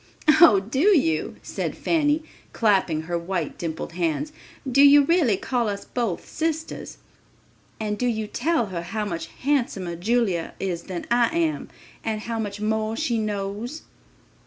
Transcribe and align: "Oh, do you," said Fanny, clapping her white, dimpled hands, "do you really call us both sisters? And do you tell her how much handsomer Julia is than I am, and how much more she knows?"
"Oh, 0.41 0.59
do 0.59 0.97
you," 0.97 1.35
said 1.43 1.77
Fanny, 1.77 2.23
clapping 2.53 3.01
her 3.01 3.19
white, 3.19 3.59
dimpled 3.59 3.91
hands, 3.93 4.31
"do 4.67 4.81
you 4.81 5.03
really 5.05 5.37
call 5.37 5.69
us 5.69 5.85
both 5.85 6.27
sisters? 6.27 6.97
And 7.79 7.99
do 7.99 8.07
you 8.07 8.25
tell 8.25 8.65
her 8.73 8.81
how 8.81 9.05
much 9.05 9.27
handsomer 9.27 9.95
Julia 9.95 10.55
is 10.59 10.81
than 10.85 11.05
I 11.11 11.27
am, 11.37 11.69
and 12.03 12.21
how 12.21 12.39
much 12.39 12.59
more 12.59 12.95
she 12.97 13.19
knows?" 13.19 13.83